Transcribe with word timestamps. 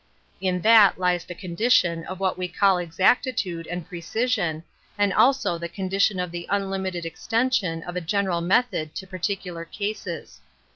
In 0.41 0.61
that 0.61 0.97
lies 0.99 1.25
the 1.25 1.35
con 1.35 1.55
dition 1.55 2.03
of 2.07 2.19
what 2.19 2.35
we 2.35 2.47
call 2.47 2.79
exactitude 2.79 3.67
and 3.67 3.87
pre 3.87 4.01
cision, 4.01 4.63
and 4.97 5.13
also 5.13 5.59
the 5.59 5.69
condition 5.69 6.19
of 6.19 6.31
the 6.31 6.47
unlimited 6.49 7.05
extension 7.05 7.83
of 7.83 7.95
a 7.95 8.01
general 8.01 8.41
method 8.41 8.95
to 8.95 9.05
particular 9.05 9.63
cases. 9.63 10.41